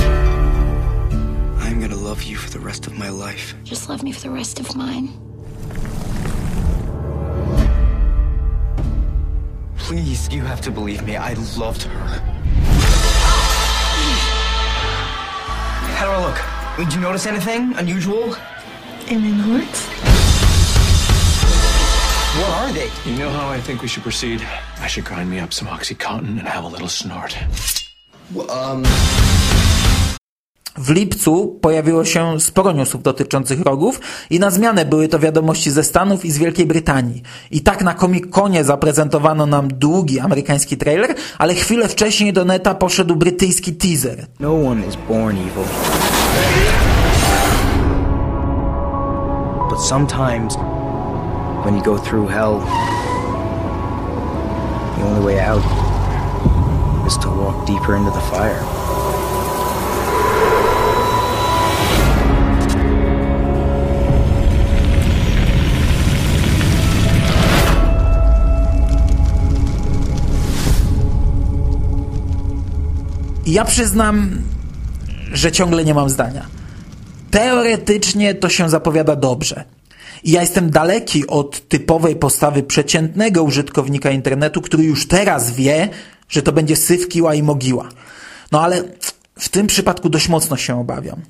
[1.68, 3.54] I'm gonna love you for the rest of my life.
[3.64, 5.08] Just love me for the rest of mine.
[9.88, 11.12] Please, you have to believe me.
[11.16, 12.20] I loved her.
[15.98, 16.40] How do I look?
[16.78, 18.36] Did you notice anything unusual?
[19.08, 19.88] In the north?
[22.38, 22.90] What are they?
[23.10, 24.40] You know how I think we should proceed?
[24.84, 27.36] I should grind me up some Oxycontin and have a little snort.
[28.34, 28.82] Um.
[30.76, 35.84] W lipcu pojawiło się sporo newsów dotyczących rogów i na zmianę były to wiadomości ze
[35.84, 37.22] Stanów i z Wielkiej Brytanii.
[37.50, 43.16] I tak na Comic-Conie zaprezentowano nam długi amerykański trailer, ale chwilę wcześniej do neta poszedł
[43.16, 44.26] brytyjski teaser.
[44.40, 45.64] No one is born evil.
[49.70, 50.56] But sometimes,
[51.64, 52.60] when you go through hell,
[55.02, 55.62] only way out
[57.06, 58.62] is to walk deeper into the fire.
[73.46, 74.30] Ja przyznam,
[75.32, 76.46] że ciągle nie mam zdania.
[77.30, 79.64] Teoretycznie to się zapowiada dobrze.
[80.24, 85.88] Ja jestem daleki od typowej postawy przeciętnego użytkownika internetu, który już teraz wie,
[86.28, 87.88] że to będzie syf, kiła i mogiła.
[88.52, 88.82] No ale
[89.38, 91.20] w tym przypadku dość mocno się obawiam.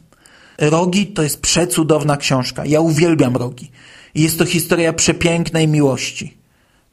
[0.59, 2.65] Rogi to jest przecudowna książka.
[2.65, 3.71] Ja uwielbiam rogi.
[4.15, 6.39] I jest to historia przepięknej miłości.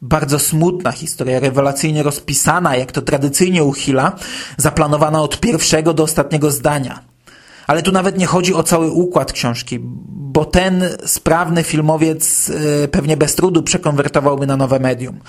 [0.02, 4.16] Bardzo smutna historia, rewelacyjnie rozpisana, jak to tradycyjnie u Hilla,
[4.58, 7.09] zaplanowana od pierwszego do ostatniego zdania.
[7.69, 9.79] Ale tu nawet nie chodzi o cały układ książki,
[10.10, 12.49] bo ten sprawny filmowiec
[12.84, 15.19] e, pewnie bez trudu przekonwertowałby na nowe medium.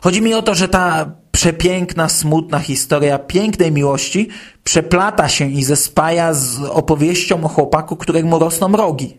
[0.00, 4.28] Chodzi mi o to, że ta przepiękna, smutna historia pięknej miłości
[4.64, 9.16] przeplata się i zespaja z opowieścią o chłopaku, któremu rosną rogi.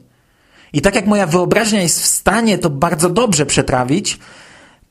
[0.73, 4.19] I tak jak moja wyobraźnia jest w stanie to bardzo dobrze przetrawić,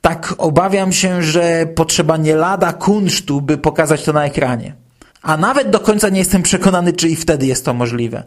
[0.00, 4.83] tak obawiam się, że potrzeba nie lada kunsztu, by pokazać to na ekranie.
[5.24, 8.22] A nawet do końca nie jestem przekonany, czy i wtedy jest to możliwe.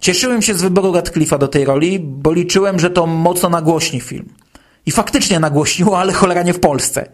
[0.00, 4.28] Cieszyłem się z wyboru Radcliffe'a do tej roli, bo liczyłem, że to mocno nagłośni film.
[4.86, 7.06] I faktycznie nagłośniło, ale cholera nie w Polsce.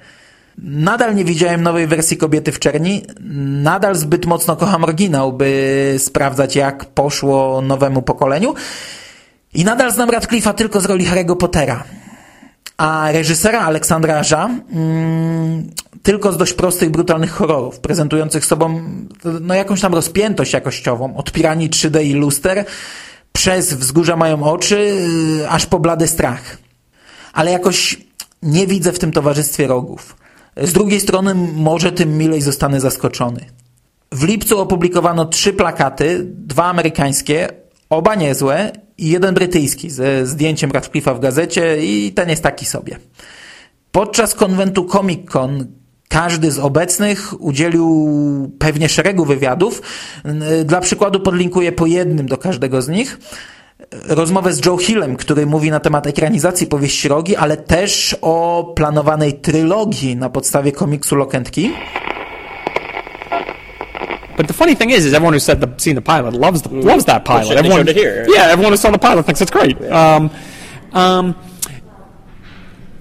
[0.59, 3.03] Nadal nie widziałem nowej wersji Kobiety w Czerni,
[3.63, 8.55] nadal zbyt mocno kocham oryginał, by sprawdzać jak poszło nowemu pokoleniu
[9.55, 11.85] i nadal znam Radcliffe'a tylko z roli Harry'ego Pottera.
[12.77, 15.71] A reżysera Aleksandra Aja mm,
[16.07, 18.83] tylko z dość prostych, brutalnych horrorów, prezentujących sobą
[19.41, 22.65] no, jakąś tam rozpiętość jakościową, od piranii 3D i luster,
[23.33, 24.97] przez wzgórza mają oczy,
[25.39, 26.59] yy, aż po blady strach.
[27.33, 28.01] Ale jakoś
[28.43, 30.17] nie widzę w tym towarzystwie rogów.
[30.57, 33.41] Z drugiej strony może tym milej zostanę zaskoczony.
[34.13, 37.49] W lipcu opublikowano trzy plakaty, dwa amerykańskie,
[37.91, 42.99] oba niezłe i jeden brytyjski ze zdjęciem Radcliffe'a w gazecie i ten jest taki sobie.
[43.93, 45.67] Podczas konwentu Comic Con
[46.09, 49.83] każdy z obecnych udzielił pewnie szeregu wywiadów.
[50.65, 53.19] Dla przykładu podlinkuję po jednym do każdego z nich.
[54.09, 59.35] Rozmowę z Joe Hillem, który mówi na temat ekranizacji powieści Rogi, ale też o planowanej
[59.35, 61.71] trylogii na podstawie komiksu Lock and Key.
[64.37, 66.69] But the funny thing is, is everyone who's said the, seen the pilot loves the,
[66.71, 67.47] loves that pilot.
[67.47, 67.87] showed- they everyone.
[68.35, 69.77] Yeah, everyone who saw the pilot thinks it's great.
[69.91, 70.31] Um,
[70.93, 71.35] um,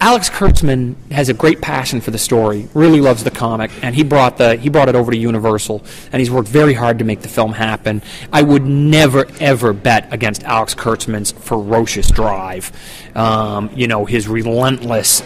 [0.02, 4.04] Alex Kurtzman has a great passion for the story, really loves the comic, and he
[4.04, 7.22] brought the he brought it over to Universal, and he's worked very hard to make
[7.22, 8.02] the film happen.
[8.32, 12.72] I would never ever bet against Alex Kurtzman's ferocious drive,
[13.16, 15.24] um, you know, his relentless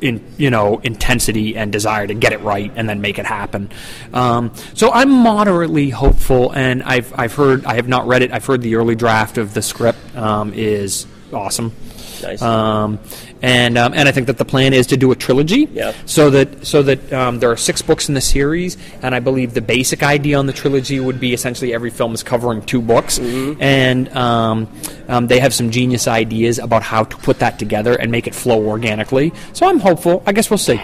[0.00, 3.70] in you know intensity and desire to get it right and then make it happen.
[4.12, 8.32] Um, so I'm moderately hopeful, and I've I've heard I have not read it.
[8.32, 11.72] I've heard the early draft of the script um, is awesome.
[12.22, 12.42] Nice.
[12.42, 12.98] Um,
[13.42, 15.68] and um, and I think that the plan is to do a trilogy.
[15.72, 15.94] Yep.
[16.06, 19.54] So that so that um, there are six books in the series, and I believe
[19.54, 23.18] the basic idea on the trilogy would be essentially every film is covering two books,
[23.18, 24.68] and um,
[25.08, 28.34] um, they have some genius ideas about how to put that together and make it
[28.34, 29.32] flow organically.
[29.52, 30.22] So I'm hopeful.
[30.26, 30.80] I guess we'll see.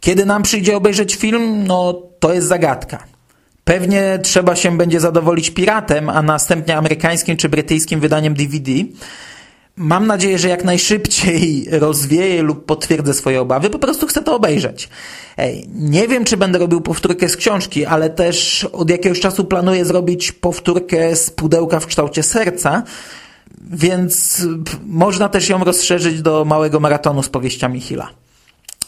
[0.00, 3.09] Kiedy nam przyjdzie obejrzeć film, no to jest zagadka.
[3.70, 8.72] Pewnie trzeba się będzie zadowolić piratem, a następnie amerykańskim czy brytyjskim wydaniem DVD.
[9.76, 13.70] Mam nadzieję, że jak najszybciej rozwieję lub potwierdzę swoje obawy.
[13.70, 14.88] Po prostu chcę to obejrzeć.
[15.36, 19.84] Ej, nie wiem, czy będę robił powtórkę z książki, ale też od jakiegoś czasu planuję
[19.84, 22.82] zrobić powtórkę z pudełka w kształcie serca,
[23.70, 24.42] więc
[24.86, 28.08] można też ją rozszerzyć do małego maratonu z powieściami Hilla.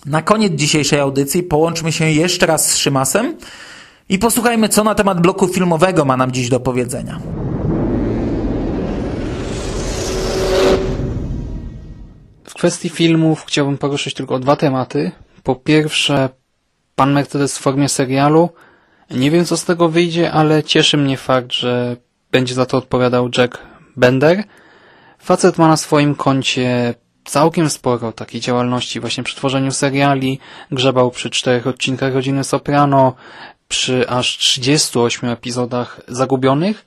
[0.07, 3.35] Na koniec dzisiejszej audycji połączmy się jeszcze raz z Szymasem
[4.09, 7.21] i posłuchajmy, co na temat bloku filmowego ma nam dziś do powiedzenia.
[12.45, 15.13] W kwestii filmów chciałbym poruszyć tylko dwa tematy.
[15.43, 16.29] Po pierwsze,
[16.95, 18.51] Pan Mercedes w formie serialu.
[19.11, 21.97] Nie wiem, co z tego wyjdzie, ale cieszy mnie fakt, że
[22.31, 23.59] będzie za to odpowiadał Jack
[23.97, 24.45] Bender.
[25.19, 26.95] Facet ma na swoim koncie
[27.25, 30.39] całkiem sporo takiej działalności właśnie przy tworzeniu seriali.
[30.71, 33.15] Grzebał przy czterech odcinkach Rodziny Soprano,
[33.73, 36.87] przy aż 38 epizodach Zagubionych.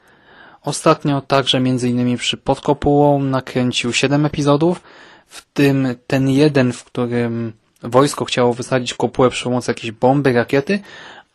[0.61, 4.81] Ostatnio także innymi przy Podkopułą nakręcił 7 epizodów,
[5.27, 10.79] w tym ten jeden, w którym wojsko chciało wysadzić kopułę przy pomocy jakiejś bomby, rakiety,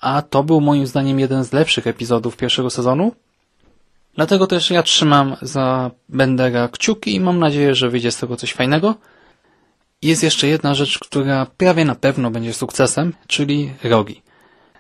[0.01, 3.13] a to był moim zdaniem jeden z lepszych epizodów pierwszego sezonu.
[4.15, 8.53] Dlatego też ja trzymam za Bendera kciuki i mam nadzieję, że wyjdzie z tego coś
[8.53, 8.95] fajnego.
[10.03, 14.23] Jest jeszcze jedna rzecz, która prawie na pewno będzie sukcesem, czyli rogi.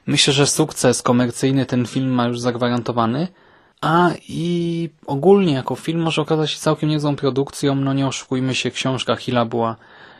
[0.07, 3.28] Myślę, że sukces komercyjny ten film ma już zagwarantowany,
[3.80, 7.74] a i ogólnie jako film może okazać się całkiem niezłą produkcją.
[7.74, 9.76] No nie oszukujmy się, książka Hilla była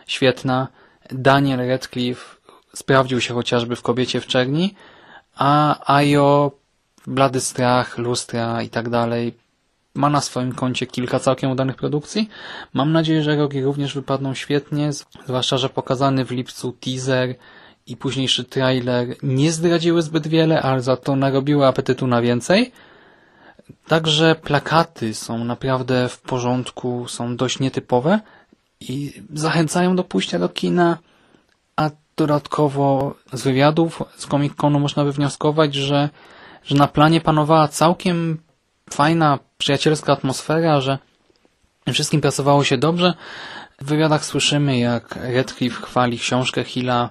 [0.07, 0.69] świetna.
[1.11, 2.37] Daniel Radcliffe
[2.75, 4.75] sprawdził się chociażby w Kobiecie w Czerni,
[5.37, 6.51] a Ayo,
[7.07, 9.35] Blady Strach, Lustra i tak dalej
[9.95, 12.29] ma na swoim koncie kilka całkiem udanych produkcji.
[12.75, 14.91] Mam nadzieję, że rogi również wypadną świetnie,
[15.27, 17.35] zwłaszcza, że pokazany w lipcu teaser
[17.87, 22.73] i późniejszy trailer nie zdradziły zbyt wiele, ale za to narobiły apetytu na więcej.
[23.87, 28.21] Także plakaty są naprawdę w porządku, są dość nietypowe
[28.81, 30.99] i zachęcają do pójścia do kina,
[31.77, 36.09] a dodatkowo z wywiadów z Comic Conu można wywnioskować, że,
[36.65, 38.39] że na planie panowała całkiem
[38.91, 40.99] fajna, przyjacielska atmosfera, że
[41.93, 43.15] wszystkim pracowało się dobrze.
[43.81, 47.09] W wywiadach słyszymy, jak Redcliffe chwali książkę Hilla,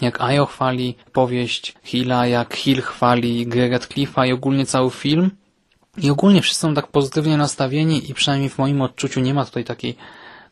[0.00, 5.30] jak Ayo chwali powieść Hilla, jak Hill chwali gry Redcliffe'a i ogólnie cały film.
[5.96, 9.64] I ogólnie wszyscy są tak pozytywnie nastawieni i przynajmniej w moim odczuciu nie ma tutaj
[9.64, 9.96] takiej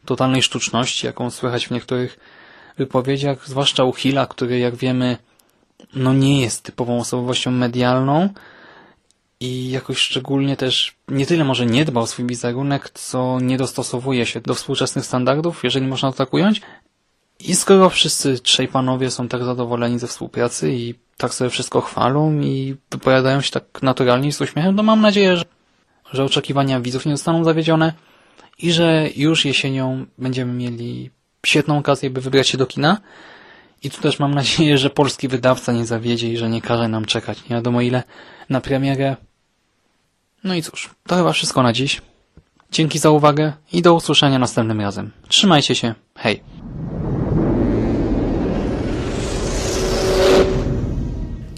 [0.04, 2.18] totalnej sztuczności, jaką słychać w niektórych
[2.78, 5.16] wypowiedziach, zwłaszcza u Hilla, który jak wiemy
[5.94, 8.28] no nie jest typową osobowością medialną
[9.40, 14.26] i jakoś szczególnie też nie tyle może nie dba o swój wizerunek, co nie dostosowuje
[14.26, 16.60] się do współczesnych standardów, jeżeli można to tak ująć.
[17.40, 22.40] I skoro wszyscy trzej panowie są tak zadowoleni ze współpracy i tak sobie wszystko chwalą
[22.40, 25.44] i wypowiadają się tak naturalnie i z uśmiechem, to mam nadzieję, że,
[26.12, 27.92] że oczekiwania widzów nie zostaną zawiedzione
[28.58, 31.10] i że już jesienią będziemy mieli
[31.46, 33.00] świetną okazję, by wybrać się do kina.
[33.82, 37.04] I tu też mam nadzieję, że polski wydawca nie zawiedzie i że nie każe nam
[37.04, 38.02] czekać nie wiadomo ile
[38.48, 39.16] na premierę.
[40.44, 42.02] No i cóż, to chyba wszystko na dziś.
[42.72, 45.10] Dzięki za uwagę i do usłyszenia następnym razem.
[45.28, 45.94] Trzymajcie się.
[46.16, 46.40] Hej.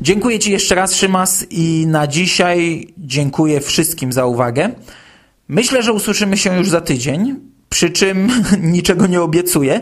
[0.09, 4.70] Dziękuję Ci jeszcze raz, Szymas, i na dzisiaj dziękuję wszystkim za uwagę.
[5.48, 7.36] Myślę, że usłyszymy się już za tydzień,
[7.68, 8.30] przy czym
[8.76, 9.80] niczego nie obiecuję.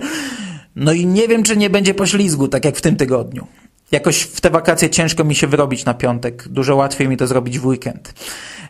[0.76, 3.46] No i nie wiem, czy nie będzie poślizgu, tak jak w tym tygodniu.
[3.92, 6.48] Jakoś w te wakacje ciężko mi się wyrobić na piątek.
[6.48, 8.14] Dużo łatwiej mi to zrobić w weekend.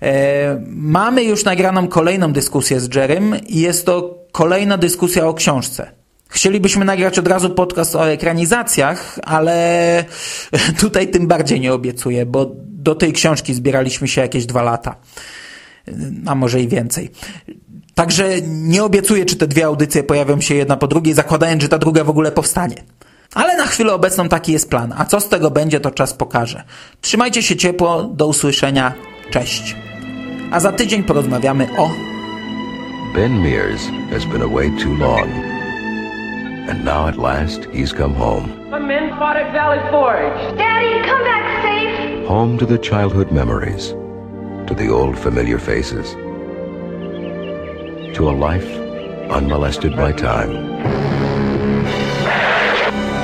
[0.03, 5.91] E, mamy już nagraną kolejną dyskusję z Jerem i jest to kolejna dyskusja o książce.
[6.29, 10.05] Chcielibyśmy nagrać od razu podcast o ekranizacjach, ale
[10.81, 12.51] tutaj tym bardziej nie obiecuję, bo
[12.87, 14.97] do tej książki zbieraliśmy się jakieś dwa lata,
[16.27, 17.11] a może i więcej.
[17.95, 21.79] Także nie obiecuję, czy te dwie audycje pojawią się jedna po drugiej, zakładając, że ta
[21.79, 22.77] druga w ogóle powstanie.
[23.35, 26.65] Ale na chwilę obecną taki jest plan, a co z tego będzie, to czas pokaże.
[27.01, 28.95] Trzymajcie się ciepło, do usłyszenia,
[29.31, 29.77] cześć.
[30.51, 31.91] A za tydzień porozmawiamy o...
[33.15, 35.56] Ben Mears has been away too long.
[36.69, 38.71] And now at last he's come home.
[38.73, 40.59] The men fought at Valley Forge.
[40.59, 42.27] Daddy, come back safe.
[42.27, 43.91] Home to the childhood memories,
[44.67, 46.15] to the old familiar faces,
[48.17, 48.67] to a life
[49.31, 50.53] unmolested by time.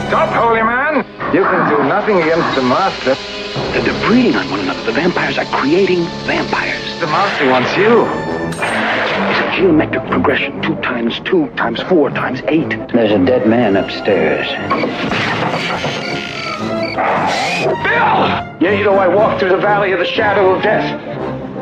[0.07, 1.05] Stop, holy man!
[1.35, 3.17] You can do nothing against the master.
[3.73, 4.85] They're breeding on one another.
[4.85, 7.01] The vampires are creating vampires.
[7.01, 8.22] The master wants you.
[9.63, 10.61] It's a geometric progression.
[10.61, 12.69] Two times two times four times eight.
[12.93, 14.49] There's a dead man upstairs.
[17.63, 18.59] Bill!
[18.61, 20.99] Yea, though I walk through the valley of the shadow of death,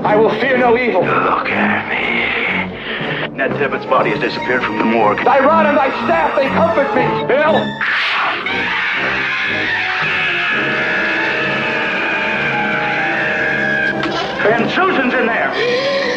[0.03, 1.03] I will fear no evil.
[1.03, 3.37] Look at me.
[3.37, 5.23] Ned Tippett's body has disappeared from the morgue.
[5.23, 7.05] Thy rod and thy staff, they comfort me.
[7.29, 7.61] Bill!
[14.51, 15.49] And Susan's in there.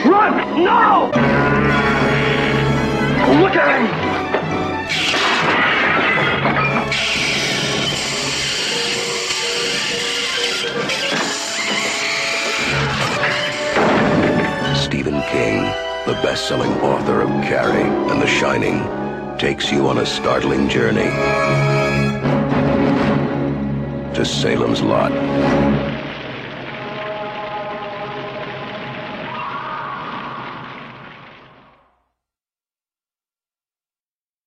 [0.06, 0.64] Run!
[0.64, 1.12] No!
[3.40, 3.86] Look at him!
[14.76, 15.66] Stephen King,
[16.08, 18.82] the best-selling author of Carrie and The Shining,
[19.38, 21.12] takes you on a startling journey
[24.16, 25.12] to Salem's Lot.